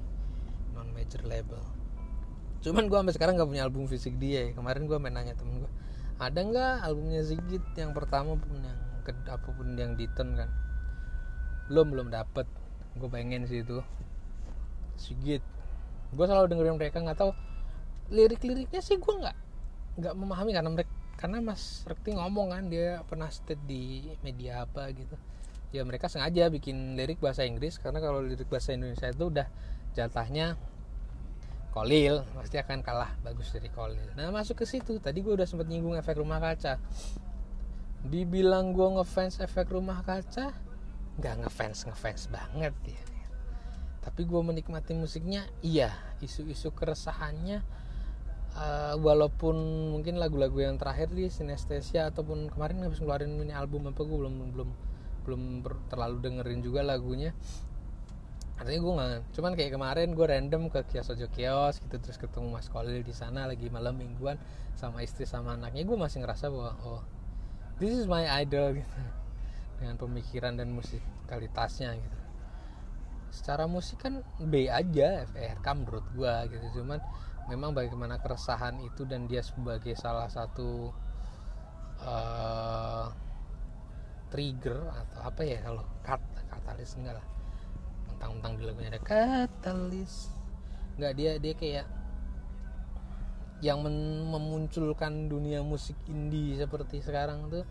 non 0.75 0.91
major 0.91 1.23
label 1.23 1.59
cuman 2.65 2.89
gue 2.89 2.97
sampai 2.97 3.15
sekarang 3.15 3.33
gak 3.37 3.49
punya 3.49 3.63
album 3.65 3.85
fisik 3.85 4.17
dia. 4.17 4.49
Ya. 4.49 4.57
kemarin 4.57 4.89
gue 4.89 4.97
main 4.97 5.13
nanya 5.13 5.37
temen 5.37 5.61
gue 5.61 5.71
ada 6.17 6.39
nggak 6.41 6.73
albumnya 6.81 7.21
Sigit 7.21 7.61
yang 7.77 7.93
pertama 7.93 8.33
pun 8.33 8.57
yang 8.57 8.79
ke, 9.05 9.13
apa 9.29 9.47
pun 9.53 9.77
yang 9.77 9.93
diton 9.93 10.33
kan? 10.33 10.49
Belum 11.69 11.93
belum 11.93 12.07
dapet. 12.09 12.49
Gue 12.97 13.05
pengen 13.05 13.45
sih 13.45 13.61
itu. 13.61 13.85
Sigit 14.97 15.45
gue 16.07 16.25
selalu 16.25 16.47
dengerin 16.47 16.79
mereka 16.79 17.03
nggak 17.03 17.19
tahu 17.19 17.31
lirik-liriknya 18.07 18.79
sih 18.79 18.95
gue 18.95 19.11
nggak 19.11 19.37
nggak 19.99 20.13
memahami 20.15 20.55
karena 20.55 20.69
mereka 20.71 20.91
karena 21.17 21.41
Mas 21.41 21.81
Rekti 21.89 22.13
ngomong 22.13 22.53
kan 22.53 22.69
dia 22.69 23.01
pernah 23.09 23.27
state 23.27 23.59
di 23.65 24.05
media 24.21 24.63
apa 24.69 24.93
gitu. 24.93 25.17
Ya 25.73 25.81
mereka 25.83 26.07
sengaja 26.07 26.47
bikin 26.47 26.93
lirik 26.95 27.17
bahasa 27.17 27.43
Inggris 27.43 27.81
karena 27.81 27.97
kalau 27.99 28.21
lirik 28.21 28.47
bahasa 28.47 28.77
Indonesia 28.77 29.09
itu 29.09 29.25
udah 29.27 29.49
jatahnya 29.97 30.55
Kolil 31.77 32.25
pasti 32.33 32.57
akan 32.57 32.81
kalah 32.81 33.13
bagus 33.21 33.53
dari 33.53 33.69
Kolil. 33.69 34.17
Nah 34.17 34.33
masuk 34.33 34.61
ke 34.61 34.65
situ 34.65 34.97
tadi 34.97 35.21
gue 35.21 35.37
udah 35.37 35.45
sempat 35.45 35.69
nyinggung 35.69 35.93
efek 35.93 36.17
rumah 36.17 36.41
kaca. 36.41 36.81
Dibilang 38.01 38.73
gue 38.73 38.87
ngefans 38.97 39.37
efek 39.45 39.69
rumah 39.69 40.01
kaca 40.01 40.57
nggak 41.17 41.35
ngefans 41.41 41.89
ngefans 41.89 42.29
banget 42.29 42.73
ya 42.85 43.01
tapi 44.05 44.23
gue 44.23 44.39
menikmati 44.39 44.93
musiknya 44.95 45.43
iya 45.65 45.91
isu-isu 46.23 46.71
keresahannya 46.71 47.65
uh, 48.55 48.95
walaupun 49.01 49.57
mungkin 49.91 50.21
lagu-lagu 50.21 50.61
yang 50.61 50.79
terakhir 50.79 51.11
di 51.11 51.27
sinestesia 51.27 52.13
ataupun 52.13 52.47
kemarin 52.53 52.85
habis 52.85 53.01
ngeluarin 53.01 53.33
mini 53.35 53.51
album 53.51 53.89
apa 53.89 53.99
gue 54.05 54.17
belum 54.17 54.55
belum 54.55 54.69
belum 55.27 55.41
terlalu 55.91 56.17
dengerin 56.23 56.61
juga 56.63 56.87
lagunya 56.87 57.35
artinya 58.57 58.79
gue 58.81 58.93
nggak 58.97 59.09
cuman 59.37 59.51
kayak 59.53 59.71
kemarin 59.77 60.07
gue 60.17 60.25
random 60.25 60.73
ke 60.73 60.81
kios 60.89 61.13
ojo 61.13 61.29
kios 61.29 61.77
gitu 61.77 61.95
terus 62.01 62.17
ketemu 62.17 62.57
mas 62.57 62.65
Kolil 62.73 63.05
di 63.05 63.13
sana 63.13 63.45
lagi 63.45 63.69
malam 63.69 63.93
mingguan 63.93 64.41
sama 64.77 65.01
istri 65.01 65.25
sama 65.25 65.57
anaknya. 65.57 65.85
Gue 65.85 65.97
masih 65.97 66.21
ngerasa 66.21 66.53
bahwa 66.53 66.77
oh 66.85 67.01
this 67.81 67.93
is 67.93 68.05
my 68.05 68.25
idol 68.41 68.77
gitu. 68.77 68.97
Dengan 69.81 69.97
pemikiran 69.97 70.53
dan 70.57 70.73
musikalitasnya 70.73 71.97
gitu. 71.97 72.17
Secara 73.33 73.69
musik 73.69 74.01
kan 74.01 74.25
B 74.41 74.69
aja 74.69 75.25
FRK 75.29 75.65
menurut 75.77 76.05
gua 76.17 76.49
gitu. 76.49 76.81
Cuman 76.81 76.97
memang 77.45 77.77
bagaimana 77.77 78.17
keresahan 78.17 78.81
itu 78.81 79.05
dan 79.05 79.29
dia 79.29 79.45
sebagai 79.45 79.93
salah 79.93 80.25
satu 80.25 80.89
uh, 82.01 83.13
trigger 84.33 84.89
atau 84.89 85.19
apa 85.21 85.41
ya 85.45 85.61
kalau 85.61 85.85
kat 86.01 86.21
katalis 86.49 86.97
enggak 86.99 87.21
lah 87.21 87.36
tentang-tentang 88.17 88.53
di 88.57 88.63
lagunya 88.65 88.89
ada 88.97 89.01
katalis. 89.05 90.33
Enggak 90.97 91.13
dia 91.13 91.31
dia 91.37 91.53
kayak 91.53 91.85
yang 93.61 93.81
memunculkan 94.29 95.29
dunia 95.29 95.65
musik 95.65 95.97
indie 96.05 96.57
seperti 96.57 97.01
sekarang 97.01 97.49
tuh 97.49 97.65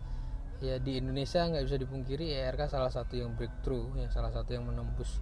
ya 0.59 0.81
di 0.81 0.99
Indonesia 0.99 1.47
nggak 1.47 1.63
bisa 1.63 1.77
dipungkiri 1.79 2.33
ERK 2.33 2.67
salah 2.67 2.91
satu 2.91 3.15
yang 3.15 3.37
breakthrough 3.37 3.93
yang 3.95 4.11
salah 4.11 4.33
satu 4.33 4.57
yang 4.57 4.67
menembus 4.67 5.21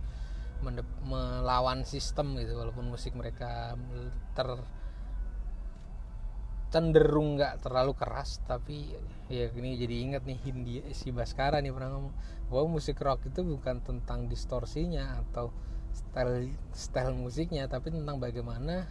melawan 1.05 1.85
sistem 1.85 2.33
gitu 2.39 2.57
walaupun 2.57 2.89
musik 2.89 3.13
mereka 3.13 3.75
ter 4.33 4.47
cenderung 6.73 7.37
nggak 7.39 7.61
terlalu 7.63 7.93
keras 7.95 8.41
tapi 8.43 8.91
ya 9.29 9.49
ini 9.53 9.77
jadi 9.77 9.95
inget 10.05 10.23
nih 10.25 10.37
Hindia 10.43 10.83
si 10.93 11.09
Baskara 11.09 11.61
nih 11.61 11.73
pernah 11.73 11.97
ngomong 11.97 12.13
bahwa 12.49 12.77
musik 12.77 13.01
rock 13.01 13.25
itu 13.25 13.41
bukan 13.41 13.81
tentang 13.81 14.29
distorsinya 14.29 15.23
atau 15.25 15.49
style 15.95 16.51
style 16.75 17.15
musiknya 17.15 17.65
tapi 17.65 17.89
tentang 17.89 18.19
bagaimana 18.19 18.85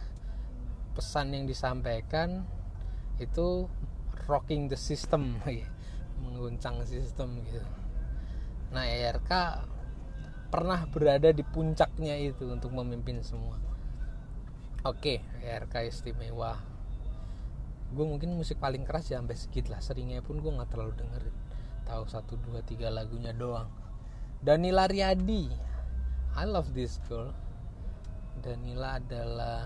pesan 0.95 1.35
yang 1.35 1.45
disampaikan 1.45 2.47
itu 3.19 3.67
rocking 4.25 4.67
the 4.67 4.79
system 4.79 5.39
mengguncang 6.23 6.81
sistem 6.87 7.43
gitu. 7.43 7.61
Nah 8.71 8.87
ERK 8.87 9.31
pernah 10.49 10.87
berada 10.87 11.29
di 11.35 11.43
puncaknya 11.43 12.15
itu 12.15 12.47
untuk 12.47 12.71
memimpin 12.71 13.19
semua. 13.21 13.59
Oke 14.87 15.21
ERK 15.43 15.91
istimewa 15.91 16.74
gue 17.95 18.03
mungkin 18.05 18.35
musik 18.35 18.59
paling 18.59 18.83
keras 18.83 19.07
ya 19.07 19.23
sampai 19.23 19.39
segit 19.39 19.71
lah. 19.71 19.79
Seringnya 19.79 20.19
pun 20.19 20.43
gue 20.43 20.51
nggak 20.51 20.75
terlalu 20.75 20.93
dengerin. 20.99 21.35
Tahu 21.87 22.03
satu 22.11 22.35
dua 22.43 22.59
tiga 22.67 22.91
lagunya 22.91 23.31
doang. 23.31 23.71
Danila 24.43 24.85
Riyadi. 24.85 25.47
I 26.35 26.43
love 26.43 26.75
this 26.75 26.99
girl. 27.07 27.31
Danila 28.43 28.99
adalah 28.99 29.63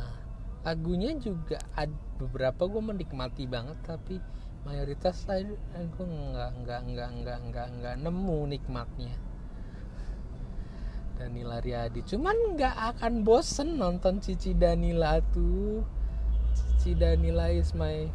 lagunya 0.62 1.18
juga 1.18 1.58
ada 1.74 1.98
beberapa 2.22 2.70
gue 2.70 2.84
menikmati 2.84 3.48
banget 3.48 3.80
tapi 3.82 4.20
mayoritas 4.68 5.24
saya 5.24 5.48
aku 5.72 6.04
nggak 6.04 6.52
nggak 6.68 6.82
nggak 6.92 7.10
nggak 7.24 7.40
nggak 7.50 7.68
nggak 7.82 7.96
nemu 7.98 8.40
nikmatnya. 8.54 9.16
Danila 11.18 11.60
Riyadi. 11.60 12.06
Cuman 12.06 12.56
nggak 12.56 12.76
akan 12.96 13.28
bosen 13.28 13.76
nonton 13.76 14.24
Cici 14.24 14.56
Danila 14.56 15.20
tuh 15.36 15.99
Cici 16.56 16.96
Danila 16.98 17.52
is 17.52 17.72
my 17.76 18.10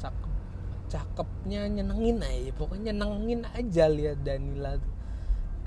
cakep 0.00 0.32
cakepnya 0.90 1.60
nyenengin 1.70 2.18
aja 2.20 2.50
pokoknya 2.58 2.90
nyenengin 2.90 3.46
aja 3.54 3.84
lihat 3.86 4.18
Danila 4.26 4.74
tuh 4.76 4.94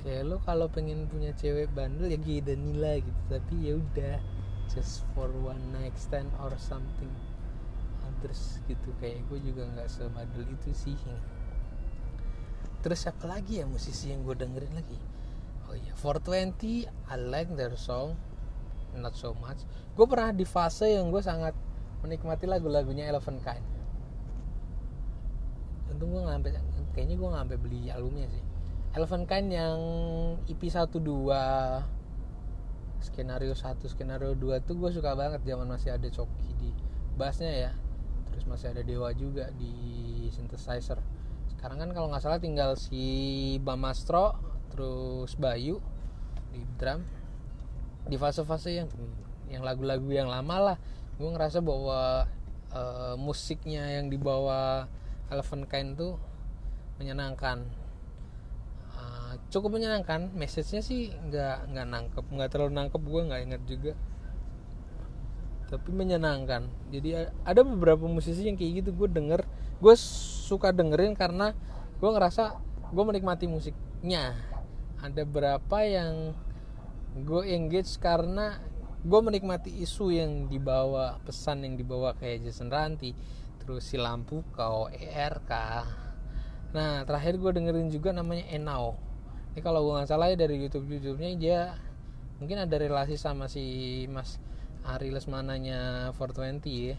kayak 0.04 0.28
lo 0.28 0.38
kalau 0.44 0.68
pengen 0.68 1.08
punya 1.08 1.32
cewek 1.40 1.72
bandel 1.72 2.12
ya 2.12 2.20
gini 2.20 2.44
Danila 2.44 3.00
gitu 3.00 3.22
tapi 3.32 3.56
ya 3.64 3.74
udah 3.80 4.20
just 4.68 5.08
for 5.16 5.32
one 5.32 5.64
night 5.72 5.96
stand 5.96 6.28
or 6.44 6.52
something 6.60 7.12
others 8.04 8.60
gitu 8.68 8.92
kayak 9.00 9.24
gue 9.32 9.40
juga 9.40 9.64
nggak 9.72 9.88
semadul 9.88 10.44
itu 10.44 10.76
sih 10.76 11.00
terus 12.84 13.08
siapa 13.08 13.24
lagi 13.24 13.64
ya 13.64 13.66
musisi 13.66 14.12
yang 14.12 14.28
gue 14.28 14.36
dengerin 14.36 14.76
lagi 14.76 15.00
oh 15.74 15.78
iya 15.82 15.94
420 15.98 16.86
I 16.86 17.16
like 17.18 17.50
their 17.58 17.74
song 17.74 18.14
not 18.98 19.18
so 19.18 19.34
much. 19.42 19.66
Gue 19.98 20.06
pernah 20.06 20.30
di 20.30 20.46
fase 20.46 20.94
yang 20.94 21.10
gue 21.10 21.22
sangat 21.22 21.58
menikmati 22.06 22.46
lagu-lagunya 22.46 23.10
Eleven 23.10 23.42
Kind. 23.42 23.66
Untung 25.90 26.14
gue 26.14 26.22
ngambil 26.22 26.62
kayaknya 26.94 27.16
gue 27.18 27.30
ngambil 27.30 27.58
beli 27.58 27.90
albumnya 27.90 28.30
sih. 28.30 28.44
Eleven 28.94 29.26
Kind 29.26 29.50
yang 29.50 29.80
EP 30.46 30.62
12 30.62 31.02
skenario 33.04 33.52
1 33.52 33.84
skenario 33.92 34.32
2 34.38 34.64
tuh 34.64 34.80
gue 34.80 34.90
suka 34.94 35.12
banget 35.18 35.44
zaman 35.44 35.68
masih 35.68 35.92
ada 35.92 36.08
coki 36.08 36.50
di 36.62 36.70
bassnya 37.18 37.52
ya. 37.52 37.72
Terus 38.34 38.46
masih 38.50 38.74
ada 38.74 38.82
Dewa 38.82 39.14
juga 39.14 39.50
di 39.58 39.74
synthesizer. 40.34 40.98
Sekarang 41.50 41.78
kan 41.82 41.90
kalau 41.94 42.08
nggak 42.10 42.24
salah 42.24 42.40
tinggal 42.42 42.78
si 42.78 43.58
Bamastro 43.62 44.53
terus 44.74 45.38
Bayu 45.38 45.78
di 46.50 46.66
drum. 46.82 47.06
Di 48.10 48.18
fase-fase 48.18 48.74
yang 48.74 48.90
yang 49.48 49.62
lagu-lagu 49.62 50.10
yang 50.10 50.28
lama 50.28 50.74
lah. 50.74 50.78
Gue 51.22 51.30
ngerasa 51.30 51.62
bahwa 51.62 52.26
uh, 52.74 53.16
musiknya 53.16 54.02
yang 54.02 54.10
dibawa 54.10 54.90
Eleven 55.30 55.70
Kind 55.70 55.96
tuh 55.96 56.18
menyenangkan. 56.98 57.64
Uh, 58.98 59.38
cukup 59.54 59.78
menyenangkan. 59.78 60.34
Message-nya 60.34 60.82
sih 60.82 61.14
nggak 61.14 61.70
nggak 61.72 61.88
nangkep 61.88 62.26
nggak 62.28 62.50
terlalu 62.50 62.74
nangkep. 62.74 63.02
Gue 63.06 63.22
nggak 63.30 63.42
inget 63.46 63.64
juga. 63.70 63.94
Tapi 65.70 65.90
menyenangkan. 65.90 66.70
Jadi 66.92 67.30
ada 67.46 67.62
beberapa 67.62 68.06
musisi 68.10 68.46
yang 68.46 68.58
kayak 68.58 68.84
gitu 68.84 68.90
gue 68.94 69.10
denger. 69.10 69.46
Gue 69.80 69.96
suka 69.98 70.76
dengerin 70.76 71.16
karena 71.16 71.56
gue 72.04 72.10
ngerasa 72.10 72.60
gue 72.94 73.04
menikmati 73.08 73.48
musiknya 73.48 74.53
ada 75.04 75.28
berapa 75.28 75.78
yang 75.84 76.32
gue 77.14 77.44
engage 77.52 78.00
karena 78.00 78.58
gue 79.04 79.20
menikmati 79.20 79.84
isu 79.84 80.16
yang 80.16 80.48
dibawa 80.48 81.20
pesan 81.28 81.68
yang 81.68 81.76
dibawa 81.76 82.16
kayak 82.16 82.48
Jason 82.48 82.72
Ranti 82.72 83.12
terus 83.60 83.84
si 83.84 84.00
lampu 84.00 84.48
kau 84.56 84.88
ERK 84.88 85.52
nah 86.72 87.04
terakhir 87.04 87.36
gue 87.36 87.52
dengerin 87.52 87.92
juga 87.92 88.16
namanya 88.16 88.48
Enau 88.56 88.96
ini 89.54 89.60
kalau 89.60 89.84
gue 89.86 89.94
nggak 90.00 90.10
salah 90.10 90.32
ya 90.32 90.40
dari 90.40 90.56
YouTube 90.58 90.88
YouTube-nya 90.88 91.30
dia 91.36 91.60
mungkin 92.40 92.64
ada 92.64 92.76
relasi 92.80 93.20
sama 93.20 93.52
si 93.52 94.08
Mas 94.08 94.40
Ari 94.88 95.12
Lesmananya 95.12 96.12
420 96.16 96.64
ya 96.96 96.98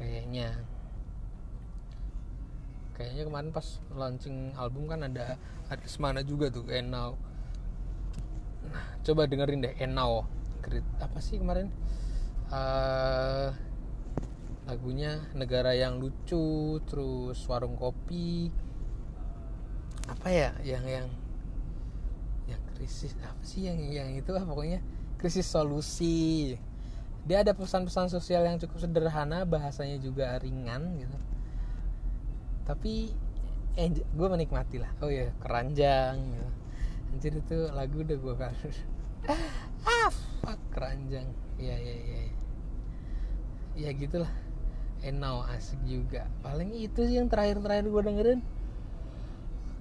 kayaknya 0.00 0.48
kayaknya 3.00 3.24
kemarin 3.24 3.48
pas 3.48 3.80
launching 3.96 4.52
album 4.60 4.84
kan 4.84 5.00
ada 5.00 5.40
Ari 5.72 5.88
Lesmana 5.88 6.20
juga 6.20 6.52
tuh 6.52 6.68
Enau. 6.68 7.16
Nah 8.68 8.86
coba 9.00 9.24
dengerin 9.24 9.64
deh 9.64 9.72
Enau. 9.80 10.28
Apa 11.00 11.16
sih 11.24 11.40
kemarin? 11.40 11.72
Uh, 12.52 13.56
lagunya 14.68 15.24
negara 15.32 15.72
yang 15.72 15.96
lucu 15.96 16.76
terus 16.84 17.40
warung 17.48 17.80
kopi. 17.80 18.52
Apa 20.04 20.28
ya 20.28 20.52
yang 20.60 20.84
yang 20.84 21.08
yang 22.44 22.60
krisis 22.76 23.16
apa 23.24 23.40
sih 23.40 23.64
yang 23.64 23.80
yang 23.80 24.12
itu 24.12 24.28
lah 24.28 24.44
pokoknya. 24.44 24.84
Krisis 25.16 25.48
solusi. 25.48 26.60
Dia 27.24 27.40
ada 27.40 27.56
pesan-pesan 27.56 28.12
sosial 28.12 28.44
yang 28.44 28.60
cukup 28.60 28.84
sederhana 28.84 29.48
bahasanya 29.48 29.96
juga 29.96 30.36
ringan 30.36 31.00
gitu 31.00 31.16
tapi 32.70 33.10
eh, 33.74 33.90
gue 33.90 34.28
menikmati 34.30 34.78
lah. 34.78 34.94
Oh 35.02 35.10
ya 35.10 35.34
keranjang 35.42 36.14
gitu. 36.22 36.48
anjir 37.10 37.32
itu 37.42 37.58
lagu 37.74 38.06
udah 38.06 38.18
gue 38.22 38.34
kan 38.38 38.54
ah 39.90 40.10
fuck 40.38 40.60
keranjang. 40.70 41.26
Ya 41.58 41.74
ya 41.74 41.96
ya 41.98 42.20
ya 43.74 43.90
gitulah. 43.90 44.30
Enau 45.02 45.42
asik 45.50 45.82
juga. 45.82 46.30
Paling 46.46 46.70
itu 46.78 47.10
sih 47.10 47.18
yang 47.18 47.26
terakhir-terakhir 47.26 47.90
gue 47.90 48.02
dengerin. 48.06 48.40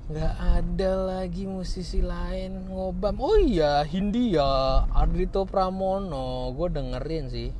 Nggak 0.09 0.35
ada 0.41 0.91
lagi 1.05 1.45
musisi 1.45 2.01
lain 2.01 2.73
ngobam. 2.73 3.21
Oh 3.21 3.37
iya 3.37 3.85
Hindia 3.85 4.89
Ardito 4.89 5.45
Pramono. 5.45 6.49
Gue 6.57 6.73
dengerin 6.73 7.29
sih. 7.29 7.53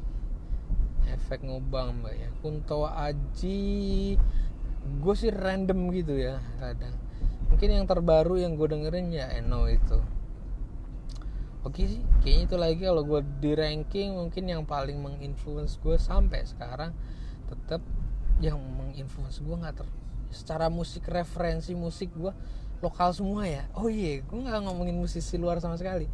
Efek 1.06 1.46
ngobam 1.46 2.02
mbak 2.02 2.16
ya. 2.18 2.30
Kunto 2.42 2.90
Aji 2.90 4.18
gue 4.98 5.14
sih 5.14 5.30
random 5.30 5.94
gitu 5.94 6.18
ya 6.18 6.42
kadang. 6.58 6.98
Mungkin 7.50 7.70
yang 7.70 7.86
terbaru 7.86 8.42
yang 8.42 8.58
gue 8.58 8.68
dengerin 8.70 9.14
ya 9.14 9.30
Eno 9.38 9.70
itu. 9.70 10.02
Oke 11.62 11.86
sih 11.86 12.02
kayaknya 12.24 12.44
itu 12.48 12.56
lagi 12.56 12.82
kalau 12.88 13.04
gue 13.06 13.22
di 13.44 13.52
ranking 13.54 14.16
mungkin 14.16 14.44
yang 14.48 14.64
paling 14.64 14.98
menginfluence 14.98 15.78
gue 15.84 16.00
sampai 16.00 16.48
sekarang 16.48 16.96
tetap 17.52 17.84
yang 18.40 18.56
menginfluence 18.58 19.44
gue 19.44 19.56
nggak 19.60 19.84
ter 19.84 19.88
secara 20.30 20.72
musik 20.72 21.04
referensi 21.10 21.76
musik 21.76 22.14
gue 22.16 22.32
lokal 22.80 23.12
semua 23.12 23.44
ya. 23.44 23.68
Oh 23.76 23.92
iya 23.92 24.24
gue 24.24 24.40
nggak 24.40 24.66
ngomongin 24.66 24.96
musisi 24.96 25.36
luar 25.36 25.60
sama 25.60 25.76
sekali. 25.76 26.08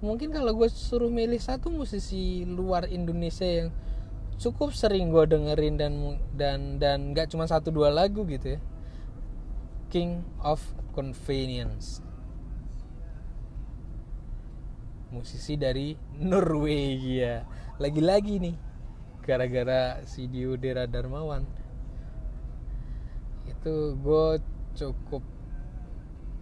Mungkin 0.00 0.30
kalau 0.30 0.54
gue 0.54 0.70
suruh 0.70 1.10
milih 1.10 1.42
satu 1.42 1.68
musisi 1.68 2.46
luar 2.46 2.86
Indonesia 2.88 3.44
yang 3.44 3.68
cukup 4.38 4.70
sering 4.70 5.10
gue 5.10 5.26
dengerin 5.26 5.74
dan 5.74 5.92
dan 6.38 6.60
dan 6.78 6.98
nggak 7.10 7.34
cuma 7.34 7.50
satu 7.50 7.74
dua 7.74 7.90
lagu 7.90 8.22
gitu 8.24 8.56
ya. 8.56 8.60
King 9.90 10.22
of 10.40 10.62
Convenience. 10.94 12.00
Musisi 15.10 15.58
dari 15.58 15.96
Norwegia. 16.20 17.48
Lagi-lagi 17.82 18.38
nih 18.38 18.56
gara-gara 19.24 20.00
si 20.06 20.30
Diodera 20.30 20.86
Darmawan. 20.86 21.42
Itu 23.48 23.98
gue 23.98 24.26
cukup 24.78 25.24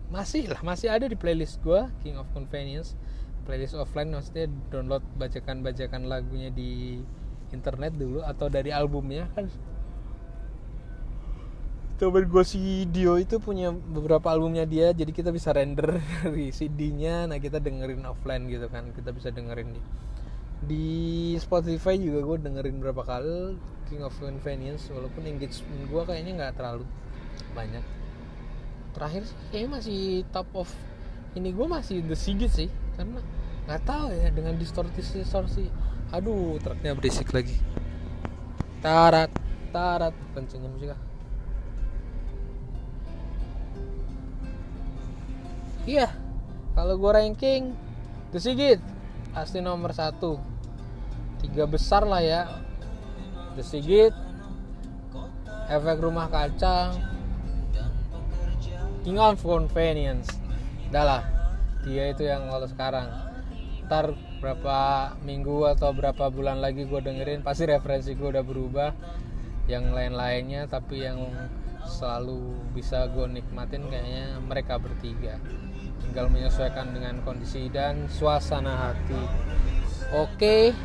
masih 0.07 0.47
lah 0.47 0.63
masih 0.63 0.87
ada 0.87 1.11
di 1.11 1.19
playlist 1.19 1.59
gue 1.65 1.87
King 2.05 2.21
of 2.21 2.29
Convenience. 2.37 2.93
Playlist 3.47 3.79
offline 3.79 4.11
maksudnya 4.11 4.51
download 4.69 5.07
bacakan-bacakan 5.17 6.11
lagunya 6.11 6.51
di 6.51 6.99
internet 7.55 7.95
dulu 7.95 8.23
atau 8.23 8.47
dari 8.51 8.71
albumnya 8.71 9.31
kan? 9.35 9.47
Temen 11.97 12.29
gue 12.29 12.45
si 12.45 12.85
Dio 12.93 13.17
itu 13.17 13.41
punya 13.41 13.73
beberapa 13.73 14.29
albumnya 14.29 14.69
dia 14.69 14.93
jadi 14.93 15.09
kita 15.09 15.33
bisa 15.33 15.57
render 15.57 15.97
dari 16.21 16.53
CD-nya 16.53 17.25
nah 17.25 17.41
kita 17.41 17.57
dengerin 17.57 18.05
offline 18.05 18.45
gitu 18.53 18.69
kan 18.69 18.93
kita 18.93 19.17
bisa 19.17 19.33
dengerin 19.33 19.73
di 19.73 19.81
di 20.67 20.87
Spotify 21.41 21.97
juga 22.01 22.21
gue 22.25 22.37
dengerin 22.49 22.81
berapa 22.81 23.03
kali 23.05 23.57
King 23.87 24.03
of 24.03 24.15
Convenience 24.19 24.91
walaupun 24.91 25.23
engagement 25.29 25.87
gue 25.87 26.03
kayaknya 26.03 26.33
nggak 26.43 26.53
terlalu 26.59 26.85
banyak. 27.55 27.85
Terakhir 28.97 29.23
kayaknya 29.53 29.71
masih 29.79 30.01
top 30.33 30.49
of 30.57 30.69
ini 31.37 31.53
gue 31.53 31.67
masih 31.69 32.01
The 32.03 32.17
Sigit 32.17 32.53
sih 32.53 32.69
karena 32.97 33.21
nggak 33.69 33.83
tahu 33.85 34.09
ya 34.11 34.29
dengan 34.33 34.57
distorsi 34.57 35.03
distorsi 35.21 35.65
aduh 36.15 36.59
truknya 36.63 36.95
berisik 36.95 37.35
lagi. 37.35 37.57
Tarat 38.83 39.31
tarat 39.75 40.15
kencengnya 40.33 40.71
musik 40.71 40.91
ah. 40.95 41.01
Iya 45.87 46.09
kalau 46.75 46.99
gue 46.99 47.11
ranking 47.15 47.73
The 48.35 48.39
Sigit 48.43 48.81
pasti 49.33 49.59
nomor 49.63 49.95
satu. 49.95 50.39
Tiga 51.43 51.69
besar 51.69 52.07
lah 52.07 52.23
ya. 52.23 52.43
The 53.59 53.65
Sigit 53.65 54.15
efek 55.67 55.99
rumah 55.99 56.31
kaca 56.31 56.95
King 59.03 59.19
of 59.23 59.39
Convenience. 59.43 60.31
Udah 60.91 61.05
lah 61.07 61.23
dia 61.87 62.11
itu 62.11 62.27
yang 62.27 62.51
kalau 62.51 62.67
sekarang. 62.67 63.07
Ntar 63.87 64.19
berapa 64.39 65.13
minggu 65.25 65.73
atau 65.77 65.91
berapa 65.97 66.29
bulan 66.29 66.61
lagi 66.61 66.85
gue 66.85 67.01
dengerin 67.01 67.41
pasti 67.41 67.69
referensi 67.69 68.13
gue 68.13 68.29
udah 68.29 68.45
berubah. 68.45 68.91
Yang 69.67 69.85
lain-lainnya 69.93 70.71
tapi 70.71 71.03
yang 71.03 71.27
selalu 71.87 72.55
bisa 72.75 73.07
gue 73.11 73.27
nikmatin 73.31 73.87
kayaknya 73.91 74.39
mereka 74.43 74.79
bertiga. 74.79 75.39
Tinggal 76.03 76.31
menyesuaikan 76.31 76.95
dengan 76.95 77.23
kondisi 77.27 77.67
dan 77.73 78.07
suasana 78.07 78.93
hati. 78.93 79.23
Oke 80.15 80.77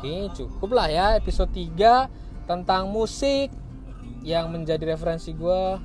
oke 0.00 0.32
cukup 0.32 0.70
lah 0.72 0.88
ya 0.88 1.06
episode 1.20 1.52
3 1.52 2.48
tentang 2.48 2.88
musik 2.88 3.52
yang 4.24 4.48
menjadi 4.48 4.96
referensi 4.96 5.36
gue 5.36 5.76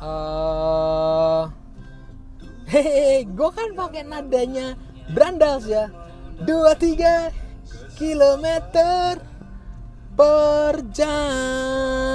uh, 0.00 1.44
hehehe 2.72 3.28
gue 3.28 3.50
kan 3.52 3.76
pakai 3.76 4.08
nadanya 4.08 4.80
Brandals 5.10 5.66
ya. 5.66 5.90
23 6.46 7.96
kilometer 7.98 9.18
per 10.14 10.82
jam 10.94 12.02